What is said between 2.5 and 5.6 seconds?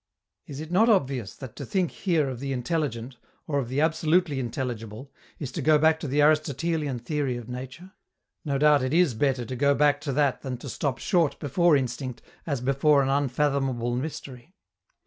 intelligent, or of the absolutely intelligible, is